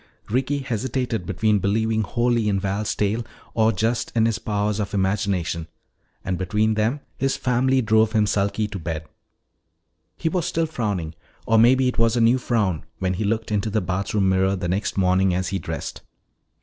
[0.31, 5.67] Ricky hesitated between believing wholly in Val's tale or just in his powers of imagination.
[6.25, 9.05] And between them his family drove him sulky to bed.
[10.17, 11.13] He was still frowning,
[11.45, 14.67] or maybe it was a new frown, when he looked into the bathroom mirror the
[14.67, 16.01] next morning as he dressed.